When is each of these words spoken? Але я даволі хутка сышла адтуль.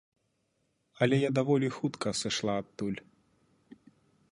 Але 1.05 1.19
я 1.23 1.29
даволі 1.39 1.69
хутка 1.77 2.15
сышла 2.23 2.53
адтуль. 2.65 2.99